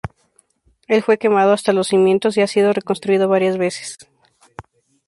Él 0.87 1.03
fue 1.03 1.19
quemado 1.19 1.53
hasta 1.53 1.73
los 1.73 1.89
cimientos 1.89 2.35
y 2.35 2.41
ha 2.41 2.47
sido 2.47 2.73
re-construido 2.73 3.29
varias 3.29 3.59
veces. 3.59 3.99